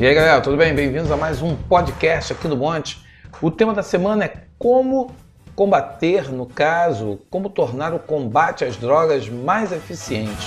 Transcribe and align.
E 0.00 0.06
aí 0.06 0.14
galera, 0.14 0.40
tudo 0.40 0.56
bem? 0.56 0.72
Bem-vindos 0.72 1.10
a 1.10 1.16
mais 1.16 1.42
um 1.42 1.56
podcast 1.56 2.32
aqui 2.32 2.46
do 2.46 2.56
Monte. 2.56 3.04
O 3.42 3.50
tema 3.50 3.74
da 3.74 3.82
semana 3.82 4.26
é 4.26 4.44
como 4.56 5.10
combater, 5.56 6.30
no 6.30 6.46
caso, 6.46 7.18
como 7.28 7.50
tornar 7.50 7.92
o 7.92 7.98
combate 7.98 8.64
às 8.64 8.76
drogas 8.76 9.28
mais 9.28 9.72
eficiente. 9.72 10.46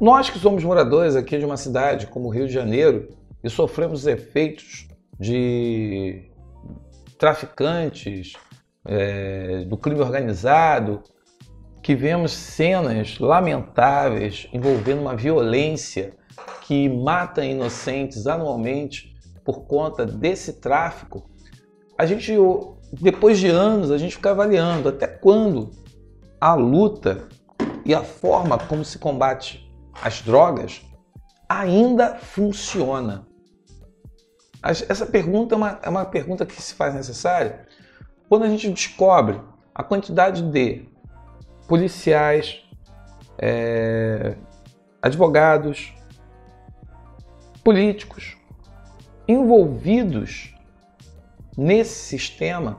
Nós 0.00 0.30
que 0.30 0.38
somos 0.38 0.64
moradores 0.64 1.14
aqui 1.14 1.36
de 1.36 1.44
uma 1.44 1.58
cidade 1.58 2.06
como 2.06 2.28
o 2.28 2.30
Rio 2.30 2.46
de 2.46 2.54
Janeiro 2.54 3.10
e 3.44 3.50
sofremos 3.50 4.00
os 4.00 4.06
efeitos 4.06 4.88
de 5.18 6.22
traficantes, 7.18 8.32
é, 8.86 9.64
do 9.66 9.76
crime 9.76 10.00
organizado, 10.00 11.02
que 11.82 11.94
vemos 11.94 12.32
cenas 12.32 13.18
lamentáveis 13.18 14.48
envolvendo 14.52 15.00
uma 15.00 15.16
violência 15.16 16.12
que 16.62 16.88
mata 16.88 17.44
inocentes 17.44 18.26
anualmente 18.26 19.14
por 19.44 19.62
conta 19.64 20.04
desse 20.06 20.54
tráfico, 20.54 21.28
a 21.98 22.06
gente, 22.06 22.32
depois 22.92 23.38
de 23.38 23.48
anos, 23.48 23.90
a 23.90 23.98
gente 23.98 24.16
fica 24.16 24.30
avaliando 24.30 24.88
até 24.88 25.06
quando 25.06 25.70
a 26.40 26.54
luta 26.54 27.28
e 27.84 27.94
a 27.94 28.02
forma 28.02 28.56
como 28.56 28.84
se 28.84 28.98
combate 28.98 29.70
as 30.00 30.22
drogas 30.22 30.82
ainda 31.48 32.14
funciona. 32.14 33.26
Essa 34.62 35.06
pergunta 35.06 35.54
é 35.54 35.56
uma, 35.56 35.80
é 35.82 35.88
uma 35.88 36.04
pergunta 36.04 36.46
que 36.46 36.60
se 36.60 36.74
faz 36.74 36.94
necessária 36.94 37.66
quando 38.30 38.44
a 38.44 38.48
gente 38.48 38.70
descobre 38.70 39.40
a 39.74 39.82
quantidade 39.82 40.40
de 40.40 40.84
policiais, 41.66 42.62
é, 43.36 44.36
advogados, 45.02 45.92
políticos 47.64 48.36
envolvidos 49.26 50.54
nesse 51.58 52.06
sistema 52.06 52.78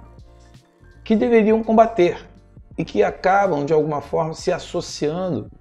que 1.04 1.18
deveriam 1.18 1.62
combater 1.62 2.26
e 2.78 2.86
que 2.86 3.04
acabam 3.04 3.66
de 3.66 3.74
alguma 3.74 4.00
forma 4.00 4.34
se 4.34 4.54
associando, 4.54 5.52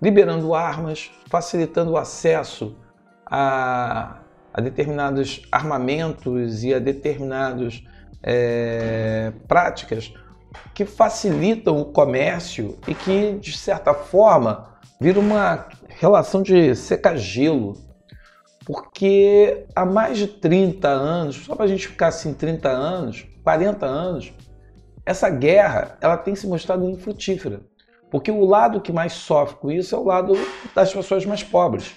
liberando 0.00 0.54
armas, 0.54 1.10
facilitando 1.26 1.92
o 1.92 1.96
acesso 1.96 2.76
a, 3.24 4.18
a 4.52 4.60
determinados 4.60 5.40
armamentos 5.50 6.62
e 6.64 6.74
a 6.74 6.78
determinados 6.78 7.82
é, 8.22 9.32
práticas 9.48 10.12
que 10.74 10.84
facilitam 10.84 11.80
o 11.80 11.84
comércio 11.84 12.78
e 12.86 12.94
que, 12.94 13.32
de 13.32 13.56
certa 13.56 13.94
forma, 13.94 14.78
vira 15.00 15.18
uma 15.18 15.66
relação 15.88 16.42
de 16.42 16.74
seca-gelo. 16.74 17.74
Porque 18.66 19.66
há 19.74 19.84
mais 19.84 20.18
de 20.18 20.26
30 20.26 20.88
anos, 20.88 21.36
só 21.36 21.54
para 21.54 21.64
a 21.64 21.68
gente 21.68 21.88
ficar 21.88 22.08
assim 22.08 22.34
30 22.34 22.68
anos, 22.68 23.26
40 23.42 23.86
anos, 23.86 24.32
essa 25.04 25.28
guerra 25.28 25.98
ela 26.00 26.16
tem 26.16 26.34
se 26.34 26.46
mostrado 26.46 26.88
infrutífera. 26.88 27.62
Porque 28.10 28.30
o 28.30 28.44
lado 28.44 28.80
que 28.80 28.92
mais 28.92 29.12
sofre 29.12 29.56
com 29.56 29.70
isso 29.70 29.94
é 29.94 29.98
o 29.98 30.04
lado 30.04 30.34
das 30.74 30.92
pessoas 30.92 31.24
mais 31.24 31.42
pobres. 31.42 31.94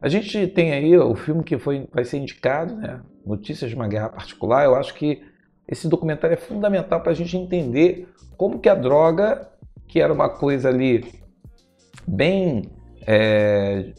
A 0.00 0.08
gente 0.08 0.46
tem 0.48 0.72
aí 0.72 0.96
o 0.96 1.14
filme 1.14 1.42
que 1.42 1.58
foi, 1.58 1.86
vai 1.92 2.04
ser 2.04 2.18
indicado, 2.18 2.76
né? 2.76 3.00
Notícias 3.24 3.68
de 3.70 3.76
uma 3.76 3.88
Guerra 3.88 4.08
Particular. 4.08 4.64
Eu 4.64 4.74
acho 4.74 4.94
que 4.94 5.22
esse 5.70 5.88
documentário 5.88 6.34
é 6.34 6.36
fundamental 6.36 7.00
para 7.00 7.12
a 7.12 7.14
gente 7.14 7.36
entender 7.36 8.08
como 8.36 8.58
que 8.58 8.68
a 8.68 8.74
droga, 8.74 9.48
que 9.86 10.00
era 10.00 10.12
uma 10.12 10.28
coisa 10.28 10.68
ali 10.68 11.04
bem, 12.06 12.64
é, 13.06 13.92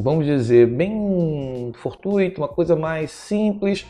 vamos 0.00 0.26
dizer, 0.26 0.66
bem 0.66 1.72
fortuita, 1.76 2.40
uma 2.40 2.48
coisa 2.48 2.74
mais 2.74 3.12
simples, 3.12 3.86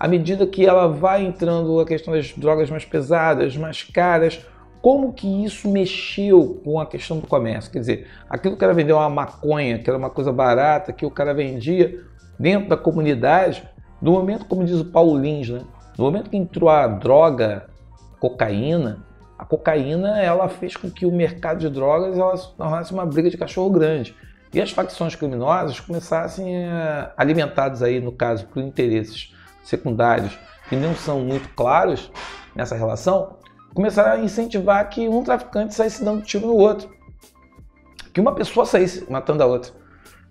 à 0.00 0.08
medida 0.08 0.46
que 0.46 0.66
ela 0.66 0.88
vai 0.88 1.24
entrando 1.24 1.78
a 1.78 1.86
questão 1.86 2.12
das 2.12 2.32
drogas 2.32 2.70
mais 2.70 2.84
pesadas, 2.84 3.56
mais 3.56 3.82
caras, 3.82 4.44
como 4.82 5.12
que 5.12 5.44
isso 5.44 5.68
mexeu 5.68 6.60
com 6.64 6.80
a 6.80 6.86
questão 6.86 7.18
do 7.18 7.26
comércio? 7.26 7.70
Quer 7.70 7.80
dizer, 7.80 8.06
aquilo 8.28 8.56
que 8.56 8.64
era 8.64 8.72
vender 8.74 8.92
uma 8.92 9.08
maconha, 9.08 9.78
que 9.78 9.88
era 9.88 9.98
uma 9.98 10.10
coisa 10.10 10.32
barata, 10.32 10.92
que 10.92 11.04
o 11.04 11.10
cara 11.10 11.34
vendia 11.34 12.00
dentro 12.38 12.68
da 12.68 12.76
comunidade, 12.76 13.62
no 14.00 14.12
momento, 14.12 14.44
como 14.44 14.64
diz 14.64 14.78
o 14.78 14.84
Paulo 14.84 15.18
Lins, 15.18 15.50
né? 15.50 15.62
No 15.98 16.04
momento 16.04 16.30
que 16.30 16.36
entrou 16.36 16.70
a 16.70 16.86
droga, 16.86 17.68
cocaína, 18.20 19.04
a 19.36 19.44
cocaína 19.44 20.20
ela 20.20 20.48
fez 20.48 20.76
com 20.76 20.88
que 20.88 21.04
o 21.04 21.10
mercado 21.10 21.58
de 21.58 21.68
drogas 21.68 22.16
ela 22.16 22.36
se 22.36 22.54
tornasse 22.54 22.92
uma 22.92 23.04
briga 23.04 23.28
de 23.28 23.36
cachorro 23.36 23.68
grande. 23.68 24.14
E 24.54 24.60
as 24.60 24.70
facções 24.70 25.16
criminosas 25.16 25.80
começassem 25.80 26.66
alimentadas 27.16 27.82
aí, 27.82 28.00
no 28.00 28.12
caso, 28.12 28.46
por 28.46 28.62
interesses 28.62 29.34
secundários 29.64 30.38
que 30.68 30.76
não 30.76 30.94
são 30.94 31.18
muito 31.20 31.48
claros 31.50 32.12
nessa 32.54 32.76
relação, 32.76 33.36
começaram 33.74 34.12
a 34.12 34.24
incentivar 34.24 34.88
que 34.88 35.08
um 35.08 35.24
traficante 35.24 35.74
saísse 35.74 36.04
dando 36.04 36.22
tiro 36.22 36.46
no 36.46 36.54
outro. 36.54 36.88
Que 38.14 38.20
uma 38.20 38.34
pessoa 38.34 38.64
saísse 38.64 39.10
matando 39.10 39.42
a 39.42 39.46
outra. 39.46 39.72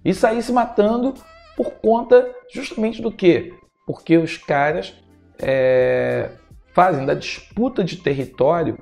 E 0.04 0.14
saísse 0.14 0.52
matando 0.54 1.14
por 1.58 1.72
conta 1.72 2.26
justamente 2.54 3.02
do 3.02 3.12
quê? 3.12 3.54
Porque 3.86 4.18
os 4.18 4.38
caras 4.38 4.96
é, 5.40 6.30
fazem 6.74 7.06
da 7.06 7.14
disputa 7.14 7.84
de 7.84 7.98
território, 7.98 8.78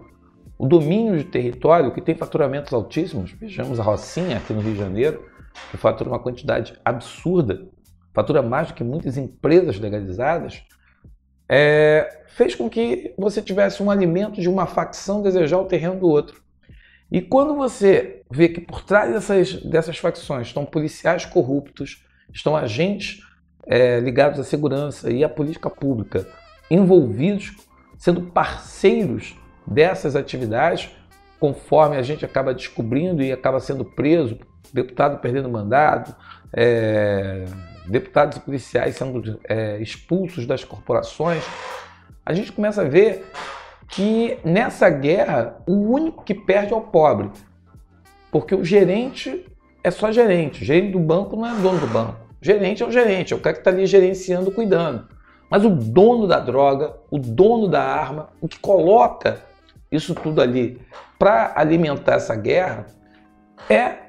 o 0.58 0.68
domínio 0.68 1.18
de 1.18 1.26
território, 1.26 1.94
que 1.94 2.02
tem 2.02 2.16
faturamentos 2.16 2.74
altíssimos. 2.74 3.32
Vejamos 3.32 3.80
a 3.80 3.84
Rocinha 3.84 4.38
aqui 4.38 4.54
no 4.54 4.62
Rio 4.62 4.74
de 4.74 4.80
Janeiro, 4.80 5.26
que 5.72 5.78
fatura 5.78 6.10
uma 6.10 6.20
quantidade 6.20 6.74
absurda, 6.84 7.68
fatura 8.14 8.42
mais 8.42 8.70
do 8.70 8.74
que 8.74 8.84
muitas 8.84 9.18
empresas 9.18 9.80
legalizadas, 9.80 10.64
é, 11.48 12.24
fez 12.28 12.56
com 12.56 12.70
que 12.70 13.14
você 13.18 13.42
tivesse 13.42 13.82
um 13.84 13.92
alimento 13.92 14.42
de 14.42 14.50
uma 14.50 14.66
facção 14.66 15.22
desejar 15.22 15.60
o 15.60 15.66
terreno 15.66 16.00
do 16.00 16.08
outro. 16.08 16.42
E 17.12 17.22
quando 17.22 17.56
você 17.56 18.24
vê 18.32 18.50
que 18.50 18.60
por 18.60 18.82
trás 18.84 19.14
dessas, 19.14 19.62
dessas 19.64 19.98
facções 19.98 20.48
estão 20.48 20.66
policiais 20.66 21.26
corruptos, 21.26 22.04
estão 22.34 22.58
agentes 22.58 23.22
é, 23.68 24.00
ligados 24.00 24.40
à 24.40 24.44
segurança 24.44 25.12
e 25.12 25.24
à 25.24 25.30
política 25.30 25.70
pública, 25.70 26.28
envolvidos, 26.70 27.54
sendo 27.98 28.22
parceiros 28.22 29.36
dessas 29.66 30.16
atividades, 30.16 30.90
conforme 31.40 31.98
a 31.98 32.02
gente 32.02 32.26
acaba 32.26 32.54
descobrindo 32.54 33.22
e 33.22 33.32
acaba 33.32 33.60
sendo 33.60 33.84
preso, 33.84 34.38
deputado 34.74 35.20
perdendo 35.20 35.50
mandado, 35.50 36.16
é, 36.54 37.46
deputados 37.88 38.38
e 38.38 38.40
policiais 38.40 38.96
sendo 38.96 39.40
é, 39.48 39.80
expulsos 39.80 40.46
das 40.46 40.64
corporações, 40.64 41.44
a 42.26 42.34
gente 42.34 42.52
começa 42.52 42.82
a 42.82 42.86
ver 42.86 43.26
que 43.88 44.40
nessa 44.44 44.90
guerra 44.90 45.62
o 45.68 45.74
único 45.74 46.24
que 46.24 46.34
perde 46.34 46.74
é 46.74 46.76
o 46.76 46.82
pobre, 46.82 47.30
porque 48.32 48.56
o 48.56 48.64
gerente 48.64 49.46
é 49.84 49.92
só 49.92 50.12
gerente, 50.12 50.64
o 50.64 50.66
gerente 50.66 50.92
do 50.92 51.00
banco 51.00 51.36
não 51.36 51.46
é 51.46 51.54
dono 51.62 51.80
do 51.80 51.88
banco, 51.88 52.18
o 52.42 52.46
gerente 52.46 52.82
é 52.82 52.86
o 52.86 52.92
gerente, 52.92 53.34
é 53.34 53.36
o 53.36 53.40
cara 53.40 53.54
que 53.54 53.62
está 53.62 53.70
ali 53.70 53.86
gerenciando, 53.86 54.52
cuidando. 54.52 55.08
Mas 55.50 55.64
o 55.64 55.70
dono 55.70 56.28
da 56.28 56.40
droga, 56.40 56.96
o 57.10 57.18
dono 57.18 57.68
da 57.68 57.84
arma, 57.84 58.30
o 58.42 58.48
que 58.48 58.60
coloca 58.60 59.42
isso 59.92 60.16
tudo 60.16 60.42
ali 60.42 60.82
para 61.18 61.54
alimentar 61.56 62.16
essa 62.16 62.36
guerra 62.36 62.88
é 63.70 64.06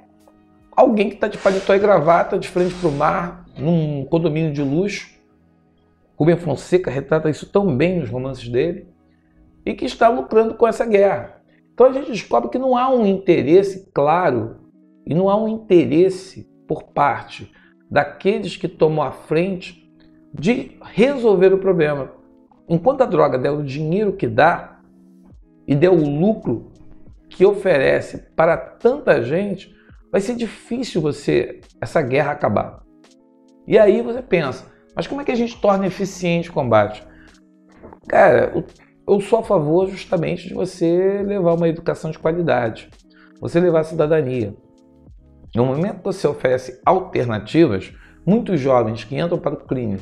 alguém 0.73 1.09
que 1.09 1.15
está 1.15 1.29
de 1.29 1.39
paletó 1.39 1.75
e 1.75 1.79
gravata 1.79 2.39
de 2.39 2.49
frente 2.49 2.75
para 2.75 2.89
o 2.89 2.93
mar, 2.93 3.47
num 3.57 4.05
condomínio 4.05 4.53
de 4.53 4.63
luxo. 4.63 5.15
Rubem 6.19 6.37
Fonseca 6.37 6.91
retrata 6.91 7.31
isso 7.31 7.51
tão 7.51 7.77
bem 7.77 8.01
nos 8.01 8.11
romances 8.11 8.49
dele 8.49 8.89
e 9.65 9.75
que 9.75 9.85
está 9.85 10.09
lucrando 10.09 10.55
com 10.55 10.67
essa 10.67 10.87
guerra. 10.87 11.43
Então 11.73 11.87
a 11.87 11.93
gente 11.93 12.11
descobre 12.11 12.51
que 12.51 12.59
não 12.59 12.77
há 12.77 12.89
um 12.89 13.07
interesse 13.07 13.91
claro 13.93 14.57
e 15.07 15.15
não 15.15 15.29
há 15.29 15.37
um 15.37 15.47
interesse 15.47 16.49
por 16.67 16.85
parte 16.85 17.53
daqueles 17.91 18.57
que 18.57 18.67
tomam 18.67 19.05
a 19.05 19.13
frente 19.13 19.86
de 20.39 20.77
resolver 20.83 21.53
o 21.53 21.59
problema. 21.59 22.13
Enquanto 22.69 23.03
a 23.03 23.07
droga 23.07 23.39
der 23.39 23.51
o 23.51 23.63
dinheiro 23.63 24.13
que 24.13 24.27
dá 24.27 24.81
e 25.67 25.75
der 25.75 25.91
o 25.91 25.97
lucro 25.97 26.73
que 27.29 27.45
oferece 27.45 28.19
para 28.37 28.57
tanta 28.57 29.23
gente, 29.23 29.75
vai 30.11 30.21
ser 30.21 30.37
difícil 30.37 31.01
você 31.01 31.61
essa 31.81 32.03
guerra 32.03 32.33
acabar. 32.33 32.83
E 33.67 33.79
aí 33.79 34.03
você 34.03 34.23
pensa, 34.23 34.67
mas 34.95 35.07
como 35.07 35.21
é 35.21 35.25
que 35.25 35.33
a 35.33 35.37
gente 35.37 35.61
torna 35.61 35.87
eficiente 35.87 36.51
o 36.51 36.53
combate? 36.53 37.07
Cara, 38.09 38.65
eu 39.07 39.21
sou 39.21 39.41
a 39.41 39.43
favor 39.43 39.89
justamente 39.89 40.49
de 40.49 40.55
você 40.55 41.23
levar 41.25 41.55
uma 41.55 41.69
educação 41.69 42.11
de 42.11 42.19
qualidade, 42.19 42.89
você 43.41 43.59
levar 43.59 43.81
a 43.81 43.85
cidadania. 43.85 44.55
No 45.55 45.65
momento 45.65 45.99
que 45.99 46.05
você 46.05 46.27
oferece 46.27 46.81
alternativas, 46.85 47.93
muitos 48.25 48.61
jovens 48.61 49.05
que 49.05 49.19
entram 49.19 49.39
para 49.39 49.55
o 49.55 49.65
crime 49.65 49.99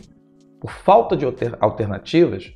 por 0.65 0.73
falta 0.73 1.15
de 1.15 1.27
alternativas, 1.61 2.55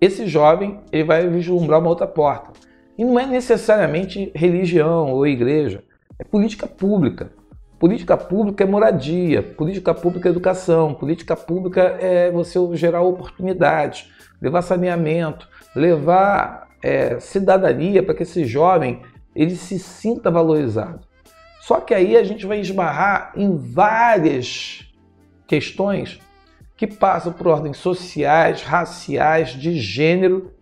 esse 0.00 0.28
jovem 0.28 0.78
ele 0.92 1.02
vai 1.02 1.28
vislumbrar 1.28 1.80
uma 1.80 1.88
outra 1.88 2.06
porta. 2.06 2.52
E 2.96 3.04
não 3.04 3.18
é 3.18 3.26
necessariamente 3.26 4.30
religião 4.32 5.10
ou 5.10 5.26
igreja, 5.26 5.82
é 6.20 6.22
política 6.22 6.68
pública. 6.68 7.32
Política 7.76 8.16
pública 8.16 8.62
é 8.62 8.66
moradia, 8.66 9.42
política 9.42 9.92
pública 9.92 10.28
é 10.28 10.30
educação, 10.30 10.94
política 10.94 11.34
pública 11.34 11.98
é 12.00 12.30
você 12.30 12.60
gerar 12.74 13.02
oportunidades, 13.02 14.08
levar 14.40 14.62
saneamento, 14.62 15.48
levar 15.74 16.68
é, 16.80 17.18
cidadania 17.18 18.04
para 18.04 18.14
que 18.14 18.22
esse 18.22 18.44
jovem 18.44 19.02
ele 19.34 19.56
se 19.56 19.80
sinta 19.80 20.30
valorizado. 20.30 21.00
Só 21.62 21.80
que 21.80 21.92
aí 21.92 22.16
a 22.16 22.22
gente 22.22 22.46
vai 22.46 22.60
esbarrar 22.60 23.32
em 23.34 23.56
várias 23.56 24.88
questões 25.48 26.20
que 26.78 26.86
passam 26.86 27.32
por 27.32 27.48
ordens 27.48 27.76
sociais, 27.76 28.62
raciais, 28.62 29.50
de 29.50 29.78
gênero 29.78 30.52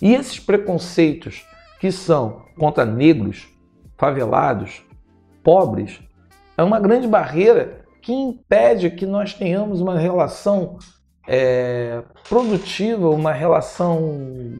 e 0.00 0.14
esses 0.14 0.40
preconceitos 0.40 1.46
que 1.78 1.92
são 1.92 2.46
contra 2.58 2.86
negros, 2.86 3.46
favelados, 3.98 4.82
pobres, 5.44 6.00
é 6.56 6.62
uma 6.62 6.80
grande 6.80 7.06
barreira 7.06 7.84
que 8.00 8.10
impede 8.10 8.90
que 8.90 9.04
nós 9.04 9.34
tenhamos 9.34 9.82
uma 9.82 9.98
relação 9.98 10.78
é, 11.28 12.02
produtiva, 12.26 13.10
uma 13.10 13.32
relação 13.32 14.58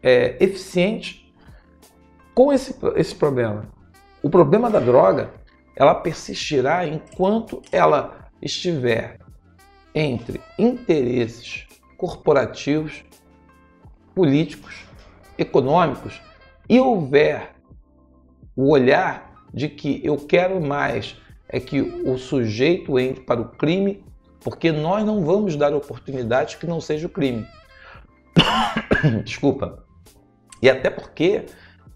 é, 0.00 0.36
eficiente 0.38 1.34
com 2.36 2.52
esse, 2.52 2.78
esse 2.94 3.16
problema. 3.16 3.64
O 4.22 4.30
problema 4.30 4.70
da 4.70 4.78
droga, 4.78 5.32
ela 5.74 5.96
persistirá 5.96 6.86
enquanto 6.86 7.60
ela 7.72 8.30
estiver 8.40 9.18
entre 9.94 10.40
interesses 10.58 11.66
corporativos, 11.96 13.04
políticos, 14.14 14.84
econômicos 15.36 16.20
e 16.68 16.78
houver 16.80 17.54
o 18.54 18.70
olhar 18.70 19.32
de 19.52 19.68
que 19.68 20.00
eu 20.04 20.16
quero 20.16 20.60
mais 20.60 21.16
é 21.48 21.58
que 21.58 21.80
o 21.80 22.18
sujeito 22.18 22.98
entre 22.98 23.22
para 23.22 23.40
o 23.40 23.48
crime, 23.48 24.04
porque 24.40 24.70
nós 24.70 25.04
não 25.04 25.24
vamos 25.24 25.56
dar 25.56 25.74
oportunidades 25.74 26.56
que 26.56 26.66
não 26.66 26.80
seja 26.80 27.06
o 27.06 27.10
crime. 27.10 27.46
Desculpa. 29.24 29.84
E 30.60 30.68
até 30.68 30.90
porque 30.90 31.46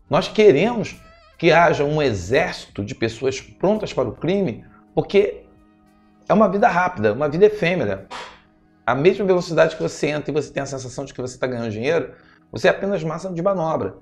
nós 0.09 0.29
queremos 0.29 0.97
que 1.39 1.51
haja 1.51 1.85
um 1.85 2.01
exército 2.01 2.85
de 2.85 2.95
pessoas 2.95 3.41
prontas 3.41 3.93
para 3.93 4.09
o 4.09 4.17
crime, 4.17 4.65
porque 4.95 5.45
é 6.33 6.35
uma 6.35 6.49
vida 6.49 6.67
rápida, 6.67 7.13
uma 7.13 7.29
vida 7.29 7.45
efêmera. 7.45 8.07
A 8.87 8.95
mesma 8.95 9.25
velocidade 9.25 9.77
que 9.77 9.83
você 9.83 10.09
entra 10.09 10.31
e 10.31 10.35
você 10.35 10.51
tem 10.51 10.63
a 10.63 10.67
sensação 10.67 11.05
de 11.05 11.13
que 11.13 11.21
você 11.21 11.35
está 11.35 11.47
ganhando 11.47 11.71
dinheiro, 11.71 12.13
você 12.51 12.69
é 12.69 12.71
apenas 12.71 13.05
massa 13.05 13.31
de 13.31 13.43
manobra. 13.43 13.97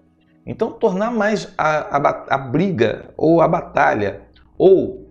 Então, 0.47 0.73
tornar 0.73 1.11
mais 1.11 1.53
a, 1.59 1.97
a, 1.97 2.27
a 2.35 2.38
briga 2.38 3.11
ou 3.17 3.41
a 3.41 3.49
batalha 3.49 4.23
ou 4.56 5.11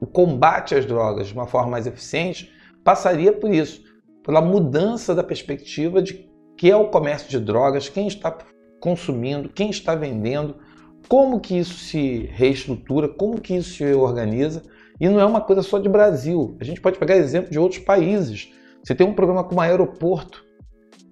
o 0.00 0.06
combate 0.06 0.74
às 0.74 0.84
drogas 0.84 1.28
de 1.28 1.32
uma 1.32 1.46
forma 1.46 1.70
mais 1.70 1.86
eficiente 1.86 2.52
passaria 2.82 3.32
por 3.32 3.54
isso, 3.54 3.80
pela 4.24 4.40
mudança 4.40 5.14
da 5.14 5.22
perspectiva 5.22 6.02
de 6.02 6.28
que 6.56 6.68
é 6.68 6.76
o 6.76 6.88
comércio 6.88 7.30
de 7.30 7.38
drogas, 7.38 7.88
quem 7.88 8.08
está 8.08 8.36
consumindo, 8.80 9.48
quem 9.48 9.70
está 9.70 9.94
vendendo, 9.94 10.56
como 11.08 11.38
que 11.38 11.56
isso 11.56 11.74
se 11.74 12.28
reestrutura, 12.32 13.08
como 13.08 13.40
que 13.40 13.54
isso 13.54 13.76
se 13.76 13.94
organiza. 13.94 14.62
E 15.02 15.08
não 15.08 15.18
é 15.18 15.24
uma 15.24 15.40
coisa 15.40 15.62
só 15.62 15.80
de 15.80 15.88
Brasil. 15.88 16.56
A 16.60 16.64
gente 16.64 16.80
pode 16.80 16.96
pegar 16.96 17.16
exemplo 17.16 17.50
de 17.50 17.58
outros 17.58 17.80
países. 17.80 18.52
Você 18.84 18.94
tem 18.94 19.04
um 19.04 19.12
programa 19.12 19.42
como 19.42 19.60
aeroporto, 19.60 20.44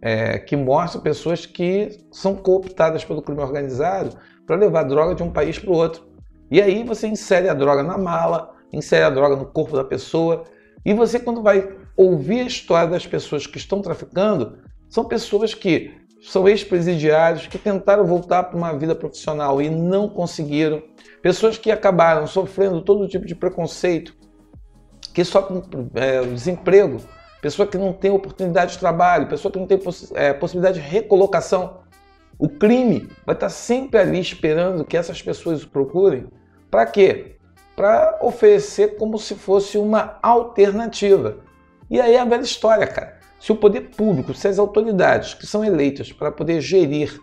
é, 0.01 0.39
que 0.39 0.55
mostra 0.55 1.01
pessoas 1.01 1.45
que 1.45 1.99
são 2.13 2.37
cooptadas 2.37 3.05
pelo 3.05 3.21
crime 3.21 3.41
organizado 3.41 4.17
para 4.47 4.55
levar 4.55 4.85
droga 4.85 5.17
de 5.17 5.25
um 5.25 5.33
país 5.33 5.59
para 5.59 5.71
o 5.71 5.75
outro. 5.75 6.07
E 6.53 6.63
aí 6.63 6.85
você 6.85 7.09
insere 7.09 7.49
a 7.49 7.55
droga 7.55 7.83
na 7.83 7.99
mala, 7.99 8.55
insere 8.73 9.03
a 9.03 9.11
droga 9.11 9.35
no 9.35 9.47
corpo 9.47 9.75
da 9.75 9.83
pessoa, 9.83 10.45
e 10.87 10.95
você, 10.95 11.19
quando 11.19 11.43
vai 11.43 11.77
ouvir 11.97 12.43
a 12.43 12.47
história 12.47 12.89
das 12.89 13.09
pessoas 13.09 13.45
que 13.45 13.59
estão 13.59 13.83
traficando, 13.83 14.59
são 14.89 15.05
pessoas 15.05 15.53
que 15.53 16.00
são 16.21 16.49
ex-presidiários, 16.49 17.47
que 17.47 17.59
tentaram 17.59 18.05
voltar 18.05 18.45
para 18.45 18.57
uma 18.57 18.73
vida 18.73 18.95
profissional 18.95 19.61
e 19.61 19.71
não 19.71 20.09
conseguiram, 20.09 20.83
pessoas 21.23 21.57
que 21.57 21.71
acabaram 21.71 22.27
sofrendo 22.27 22.83
todo 22.83 23.09
tipo 23.09 23.27
de 23.27 23.35
preconceito, 23.35 24.15
que 25.15 25.25
sofrem 25.25 25.63
é, 25.95 26.23
desemprego, 26.23 26.99
pessoa 27.41 27.67
que 27.67 27.79
não 27.79 27.93
tem 27.93 28.11
oportunidade 28.11 28.73
de 28.73 28.79
trabalho, 28.79 29.29
pessoa 29.29 29.51
que 29.51 29.59
não 29.59 29.67
tem 29.67 29.79
poss 29.79 30.13
é, 30.15 30.33
possibilidade 30.33 30.81
de 30.81 30.87
recolocação. 30.87 31.81
O 32.39 32.49
crime 32.49 33.09
vai 33.27 33.35
estar 33.35 33.49
sempre 33.49 33.99
ali 33.99 34.21
esperando 34.21 34.85
que 34.85 34.97
essas 34.97 35.21
pessoas 35.21 35.63
o 35.63 35.69
procurem. 35.69 36.27
Para 36.71 36.87
quê? 36.87 37.37
Para 37.75 38.19
oferecer 38.23 38.97
como 38.97 39.19
se 39.19 39.35
fosse 39.35 39.79
uma 39.79 40.19
alternativa. 40.23 41.39
E 41.91 42.01
aí 42.01 42.15
é 42.15 42.21
a 42.21 42.25
velha 42.25 42.43
história, 42.43 42.87
cara. 42.87 43.20
Se 43.41 43.51
o 43.51 43.57
poder 43.57 43.89
público, 43.97 44.35
se 44.35 44.47
as 44.47 44.59
autoridades 44.59 45.33
que 45.33 45.47
são 45.47 45.65
eleitas 45.65 46.13
para 46.13 46.31
poder 46.31 46.61
gerir, 46.61 47.19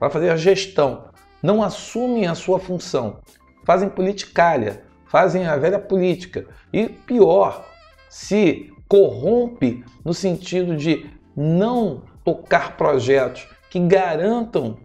para 0.00 0.10
fazer 0.10 0.30
a 0.30 0.36
gestão, 0.36 1.04
não 1.40 1.62
assumem 1.62 2.26
a 2.26 2.34
sua 2.34 2.58
função, 2.58 3.20
fazem 3.64 3.88
politicalha, 3.88 4.82
fazem 5.06 5.46
a 5.46 5.56
velha 5.56 5.78
política 5.78 6.44
e 6.72 6.88
pior, 6.88 7.64
se 8.08 8.72
corrompe 8.88 9.84
no 10.04 10.12
sentido 10.12 10.76
de 10.76 11.08
não 11.36 12.02
tocar 12.24 12.76
projetos 12.76 13.48
que 13.70 13.78
garantam 13.78 14.76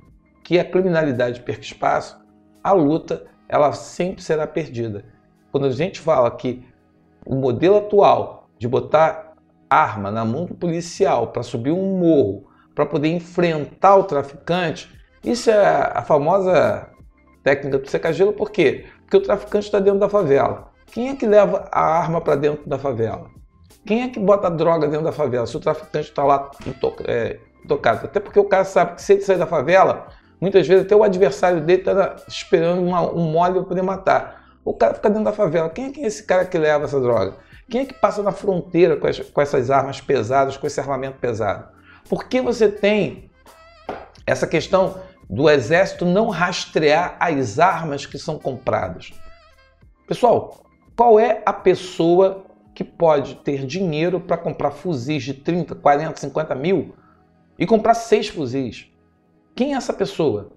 que 0.43 0.59
a 0.59 0.63
criminalidade 0.63 1.41
perca 1.41 1.63
espaço, 1.63 2.23
a 2.63 2.71
luta 2.71 3.25
ela 3.49 3.73
sempre 3.73 4.21
será 4.21 4.45
perdida. 4.45 5.03
Quando 5.51 5.65
a 5.65 5.71
gente 5.71 5.99
fala 5.99 6.29
que 6.29 6.63
o 7.25 7.33
modelo 7.33 7.77
atual 7.77 8.47
de 8.59 8.67
botar 8.67 9.24
arma 9.69 10.11
na 10.11 10.23
mão 10.23 10.45
do 10.45 10.55
policial 10.55 11.27
para 11.27 11.43
subir 11.43 11.71
um 11.71 11.97
morro, 11.97 12.47
para 12.73 12.85
poder 12.85 13.09
enfrentar 13.09 13.95
o 13.95 14.03
traficante, 14.03 14.89
isso 15.23 15.49
é 15.49 15.91
a 15.93 16.01
famosa 16.01 16.89
técnica 17.43 17.79
do 17.79 17.89
secagelo, 17.89 18.33
por 18.33 18.51
quê? 18.51 18.85
Porque 19.01 19.17
o 19.17 19.21
traficante 19.21 19.65
está 19.65 19.79
dentro 19.79 19.99
da 19.99 20.09
favela. 20.09 20.71
Quem 20.91 21.09
é 21.09 21.15
que 21.15 21.25
leva 21.25 21.67
a 21.71 21.81
arma 21.81 22.21
para 22.21 22.35
dentro 22.35 22.67
da 22.67 22.77
favela? 22.77 23.29
Quem 23.85 24.03
é 24.03 24.09
que 24.09 24.19
bota 24.19 24.49
droga 24.49 24.87
dentro 24.87 25.05
da 25.05 25.11
favela 25.11 25.45
se 25.45 25.55
o 25.55 25.59
traficante 25.59 26.09
está 26.09 26.23
lá 26.23 26.49
é, 27.05 27.39
tocado? 27.67 28.05
Até 28.05 28.19
porque 28.19 28.39
o 28.39 28.45
cara 28.45 28.63
sabe 28.63 28.95
que 28.95 29.01
se 29.01 29.13
ele 29.13 29.21
sair 29.21 29.37
da 29.37 29.45
favela, 29.45 30.07
muitas 30.41 30.67
vezes 30.67 30.85
até 30.85 30.95
o 30.95 31.03
adversário 31.03 31.61
dele 31.61 31.81
está 31.81 32.15
esperando 32.27 32.81
uma, 32.81 33.01
um 33.11 33.31
mole 33.31 33.53
para 33.53 33.63
poder 33.63 33.81
matar. 33.83 34.43
O 34.63 34.73
cara 34.73 34.95
fica 34.95 35.09
dentro 35.09 35.25
da 35.25 35.31
favela. 35.31 35.69
Quem 35.69 35.85
é, 35.85 35.91
que 35.91 36.01
é 36.01 36.07
esse 36.07 36.23
cara 36.23 36.45
que 36.45 36.57
leva 36.57 36.85
essa 36.85 36.99
droga? 36.99 37.35
Quem 37.69 37.81
é 37.81 37.85
que 37.85 37.93
passa 37.93 38.21
na 38.21 38.31
fronteira 38.31 38.97
com, 38.97 39.07
as, 39.07 39.19
com 39.19 39.41
essas 39.41 39.71
armas 39.71 39.99
pesadas, 39.99 40.57
com 40.57 40.67
esse 40.67 40.79
armamento 40.79 41.17
pesado? 41.19 41.69
Por 42.07 42.25
que 42.25 42.41
você 42.41 42.69
tem 42.69 43.29
essa 44.25 44.45
questão 44.45 44.99
do 45.29 45.49
exército 45.49 46.05
não 46.05 46.29
rastrear 46.29 47.17
as 47.19 47.59
armas 47.59 48.05
que 48.05 48.19
são 48.19 48.37
compradas? 48.37 49.11
Pessoal, 50.07 50.63
qual 50.95 51.19
é 51.19 51.41
a 51.45 51.51
pessoa 51.51 52.45
que 52.75 52.83
pode 52.83 53.35
ter 53.35 53.65
dinheiro 53.65 54.19
para 54.19 54.37
comprar 54.37 54.69
fuzis 54.69 55.23
de 55.23 55.33
30, 55.33 55.73
40, 55.75 56.19
50 56.19 56.53
mil 56.55 56.93
e 57.57 57.65
comprar 57.65 57.93
seis 57.93 58.27
fuzis. 58.27 58.91
Quem 59.55 59.73
é 59.73 59.77
essa 59.77 59.93
pessoa? 59.93 60.51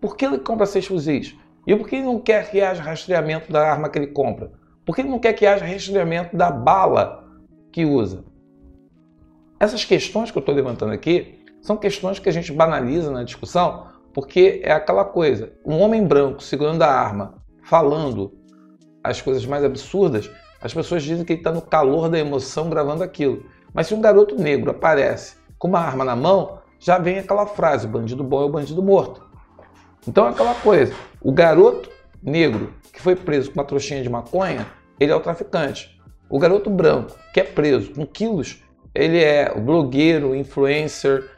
Por 0.00 0.16
que 0.16 0.24
ele 0.24 0.38
compra 0.38 0.64
seis 0.64 0.86
fuzis? 0.86 1.36
E 1.66 1.74
por 1.74 1.88
que 1.88 1.96
ele 1.96 2.04
não 2.04 2.20
quer 2.20 2.48
que 2.48 2.60
haja 2.60 2.80
rastreamento 2.80 3.50
da 3.50 3.68
arma 3.68 3.88
que 3.88 3.98
ele 3.98 4.06
compra? 4.06 4.52
Por 4.86 4.94
que 4.94 5.02
ele 5.02 5.10
não 5.10 5.18
quer 5.18 5.32
que 5.32 5.44
haja 5.44 5.66
rastreamento 5.66 6.36
da 6.36 6.48
bala 6.50 7.28
que 7.72 7.84
usa? 7.84 8.24
Essas 9.58 9.84
questões 9.84 10.30
que 10.30 10.38
eu 10.38 10.40
estou 10.40 10.54
levantando 10.54 10.92
aqui 10.92 11.44
são 11.60 11.76
questões 11.76 12.20
que 12.20 12.28
a 12.28 12.32
gente 12.32 12.52
banaliza 12.52 13.10
na 13.10 13.24
discussão 13.24 13.88
porque 14.14 14.62
é 14.64 14.72
aquela 14.72 15.04
coisa: 15.04 15.52
um 15.62 15.78
homem 15.80 16.06
branco 16.06 16.42
segurando 16.42 16.82
a 16.82 16.88
arma, 16.88 17.34
falando 17.64 18.32
as 19.04 19.20
coisas 19.20 19.44
mais 19.44 19.62
absurdas, 19.62 20.30
as 20.58 20.72
pessoas 20.72 21.02
dizem 21.02 21.22
que 21.22 21.34
ele 21.34 21.40
está 21.40 21.52
no 21.52 21.60
calor 21.60 22.08
da 22.08 22.18
emoção 22.18 22.70
gravando 22.70 23.02
aquilo. 23.02 23.44
Mas 23.74 23.88
se 23.88 23.94
um 23.94 24.00
garoto 24.00 24.40
negro 24.40 24.70
aparece 24.70 25.36
com 25.58 25.68
uma 25.68 25.80
arma 25.80 26.02
na 26.02 26.16
mão, 26.16 26.60
já 26.78 26.96
vem 26.96 27.18
aquela 27.18 27.44
frase: 27.44 27.86
bandido 27.86 28.24
bom 28.24 28.40
é 28.40 28.44
o 28.44 28.48
bandido 28.48 28.82
morto. 28.82 29.20
Então 30.08 30.26
é 30.26 30.30
aquela 30.30 30.54
coisa: 30.54 30.94
o 31.20 31.32
garoto 31.32 31.90
negro 32.22 32.74
que 32.92 33.00
foi 33.00 33.14
preso 33.14 33.50
com 33.50 33.60
uma 33.60 33.66
trouxinha 33.66 34.02
de 34.02 34.08
maconha, 34.08 34.66
ele 34.98 35.12
é 35.12 35.16
o 35.16 35.20
traficante. 35.20 36.00
O 36.28 36.38
garoto 36.38 36.70
branco 36.70 37.16
que 37.32 37.40
é 37.40 37.44
preso 37.44 37.92
com 37.92 38.06
quilos, 38.06 38.62
ele 38.94 39.22
é 39.22 39.52
o 39.54 39.60
blogueiro, 39.60 40.34
influencer, 40.34 41.30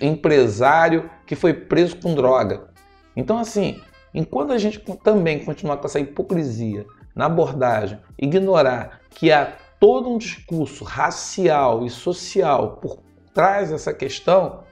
empresário 0.00 1.10
que 1.26 1.34
foi 1.34 1.54
preso 1.54 1.96
com 1.96 2.14
droga. 2.14 2.68
Então, 3.16 3.38
assim, 3.38 3.80
enquanto 4.12 4.52
a 4.52 4.58
gente 4.58 4.78
também 5.02 5.44
continuar 5.44 5.78
com 5.78 5.86
essa 5.86 6.00
hipocrisia 6.00 6.84
na 7.14 7.26
abordagem, 7.26 7.98
ignorar 8.18 9.00
que 9.10 9.32
há 9.32 9.56
todo 9.78 10.10
um 10.10 10.18
discurso 10.18 10.84
racial 10.84 11.84
e 11.84 11.90
social 11.90 12.76
por 12.76 12.98
traz 13.32 13.72
essa 13.72 13.92
questão, 13.92 14.62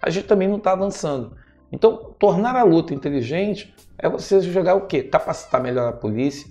a 0.00 0.10
gente 0.10 0.26
também 0.26 0.48
não 0.48 0.58
está 0.58 0.72
avançando. 0.72 1.36
Então, 1.72 2.14
tornar 2.18 2.54
a 2.54 2.62
luta 2.62 2.92
inteligente 2.92 3.74
é 3.96 4.08
você 4.08 4.40
jogar 4.42 4.74
o 4.74 4.86
quê? 4.86 5.02
Capacitar 5.02 5.62
melhor 5.62 5.88
a 5.88 5.92
polícia, 5.92 6.46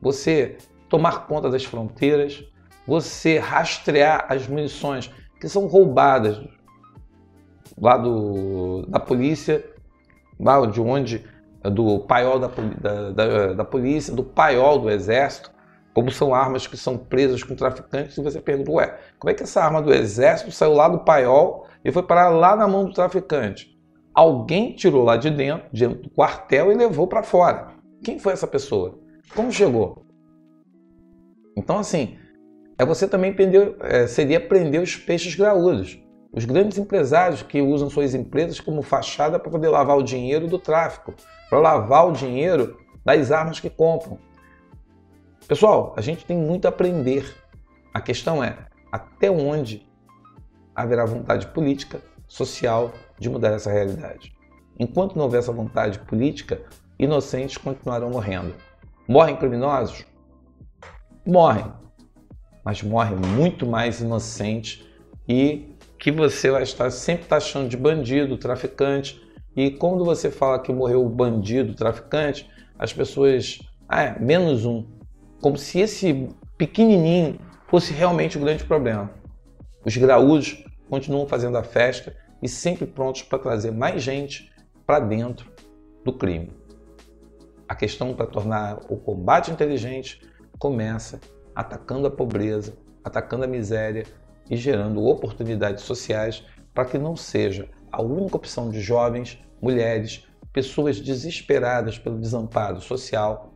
você 0.00 0.56
tomar 0.88 1.26
conta 1.26 1.50
das 1.50 1.64
fronteiras, 1.64 2.44
você 2.86 3.38
rastrear 3.38 4.26
as 4.28 4.46
munições 4.46 5.10
que 5.40 5.48
são 5.48 5.66
roubadas 5.66 6.40
lá 7.76 7.96
do, 7.96 8.86
da 8.86 9.00
polícia, 9.00 9.64
lá 10.38 10.64
de 10.66 10.80
onde 10.80 11.24
do 11.62 12.00
paiol 12.00 12.38
da, 12.38 12.48
da, 12.48 13.10
da, 13.10 13.52
da 13.52 13.64
polícia, 13.64 14.14
do 14.14 14.24
paiol 14.24 14.78
do 14.78 14.90
exército, 14.90 15.50
como 15.92 16.10
são 16.10 16.34
armas 16.34 16.66
que 16.66 16.76
são 16.76 16.96
presas 16.96 17.42
com 17.42 17.54
traficantes, 17.54 18.16
e 18.16 18.22
você 18.22 18.40
pergunta, 18.40 18.70
ué, 18.70 18.98
como 19.18 19.30
é 19.30 19.34
que 19.34 19.42
essa 19.42 19.62
arma 19.62 19.82
do 19.82 19.92
exército 19.92 20.52
saiu 20.52 20.72
lá 20.72 20.88
do 20.88 21.00
paiol 21.00 21.66
e 21.84 21.90
foi 21.90 22.02
parar 22.02 22.28
lá 22.30 22.54
na 22.54 22.68
mão 22.68 22.84
do 22.84 22.92
traficante? 22.92 23.79
Alguém 24.20 24.74
tirou 24.74 25.02
lá 25.02 25.16
de 25.16 25.30
dentro, 25.30 25.66
dentro 25.72 26.02
do 26.02 26.10
quartel 26.10 26.70
e 26.70 26.74
levou 26.74 27.06
para 27.06 27.22
fora. 27.22 27.68
Quem 28.04 28.18
foi 28.18 28.34
essa 28.34 28.46
pessoa? 28.46 28.98
Como 29.34 29.50
chegou? 29.50 30.04
Então, 31.56 31.78
assim, 31.78 32.18
é 32.76 32.84
você 32.84 33.08
também 33.08 33.32
prender, 33.32 33.74
é, 33.80 34.06
seria 34.06 34.38
prender 34.38 34.82
os 34.82 34.94
peixes 34.94 35.34
graúdos. 35.34 35.98
Os 36.34 36.44
grandes 36.44 36.76
empresários 36.76 37.42
que 37.42 37.62
usam 37.62 37.88
suas 37.88 38.14
empresas 38.14 38.60
como 38.60 38.82
fachada 38.82 39.38
para 39.38 39.50
poder 39.50 39.70
lavar 39.70 39.96
o 39.96 40.02
dinheiro 40.02 40.46
do 40.46 40.58
tráfico, 40.58 41.14
para 41.48 41.58
lavar 41.58 42.06
o 42.06 42.12
dinheiro 42.12 42.76
das 43.02 43.32
armas 43.32 43.58
que 43.58 43.70
compram. 43.70 44.18
Pessoal, 45.48 45.94
a 45.96 46.02
gente 46.02 46.26
tem 46.26 46.36
muito 46.36 46.66
a 46.66 46.68
aprender. 46.68 47.24
A 47.94 48.02
questão 48.02 48.44
é 48.44 48.66
até 48.92 49.30
onde 49.30 49.88
haverá 50.74 51.06
vontade 51.06 51.46
política, 51.46 52.02
social 52.28 52.92
de 53.20 53.28
mudar 53.28 53.52
essa 53.52 53.70
realidade. 53.70 54.34
Enquanto 54.78 55.14
não 55.14 55.24
houver 55.24 55.38
essa 55.38 55.52
vontade 55.52 55.98
política, 56.00 56.62
inocentes 56.98 57.58
continuarão 57.58 58.10
morrendo. 58.10 58.54
Morrem 59.06 59.36
criminosos? 59.36 60.06
Morrem. 61.26 61.66
Mas 62.64 62.82
morrem 62.82 63.16
muito 63.16 63.66
mais 63.66 64.00
inocentes 64.00 64.82
e 65.28 65.76
que 65.98 66.10
você 66.10 66.50
vai 66.50 66.62
estar 66.62 66.90
sempre 66.90 67.26
taxando 67.26 67.68
de 67.68 67.76
bandido, 67.76 68.38
traficante. 68.38 69.20
E 69.54 69.70
quando 69.70 70.04
você 70.04 70.30
fala 70.30 70.58
que 70.58 70.72
morreu 70.72 71.04
o 71.04 71.10
bandido, 71.10 71.74
traficante, 71.74 72.48
as 72.78 72.92
pessoas, 72.92 73.60
ah, 73.86 74.02
é, 74.02 74.18
menos 74.18 74.64
um, 74.64 74.86
como 75.42 75.58
se 75.58 75.78
esse 75.80 76.28
pequenininho 76.56 77.38
fosse 77.68 77.92
realmente 77.92 78.38
o 78.38 78.40
grande 78.40 78.64
problema. 78.64 79.10
Os 79.84 79.96
graúdos 79.96 80.64
continuam 80.88 81.26
fazendo 81.26 81.58
a 81.58 81.62
festa 81.62 82.16
e 82.42 82.48
sempre 82.48 82.86
prontos 82.86 83.22
para 83.22 83.38
trazer 83.38 83.70
mais 83.70 84.02
gente 84.02 84.52
para 84.86 85.00
dentro 85.00 85.52
do 86.04 86.12
crime. 86.12 86.52
A 87.68 87.74
questão 87.74 88.14
para 88.14 88.26
tornar 88.26 88.80
o 88.88 88.96
combate 88.96 89.50
inteligente 89.50 90.20
começa 90.58 91.20
atacando 91.54 92.06
a 92.06 92.10
pobreza, 92.10 92.76
atacando 93.04 93.44
a 93.44 93.48
miséria 93.48 94.04
e 94.48 94.56
gerando 94.56 95.04
oportunidades 95.04 95.84
sociais 95.84 96.44
para 96.74 96.84
que 96.84 96.98
não 96.98 97.16
seja 97.16 97.68
a 97.92 98.02
única 98.02 98.36
opção 98.36 98.70
de 98.70 98.80
jovens, 98.80 99.38
mulheres, 99.60 100.26
pessoas 100.52 101.00
desesperadas 101.00 101.98
pelo 101.98 102.18
desamparo 102.18 102.80
social 102.80 103.54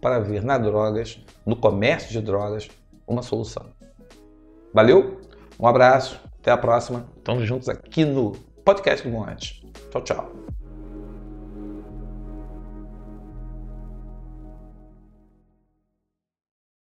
para 0.00 0.18
ver 0.18 0.42
na 0.42 0.58
drogas, 0.58 1.24
no 1.46 1.56
comércio 1.56 2.10
de 2.10 2.20
drogas, 2.20 2.68
uma 3.06 3.22
solução. 3.22 3.72
Valeu? 4.72 5.20
Um 5.58 5.66
abraço, 5.66 6.20
até 6.44 6.50
a 6.50 6.58
próxima. 6.58 7.06
Estamos 7.16 7.46
juntos 7.46 7.70
aqui 7.70 8.04
no 8.04 8.32
Podcast 8.66 9.08
do 9.08 9.10
Monte. 9.10 9.66
Tchau, 9.90 10.02
tchau. 10.02 10.53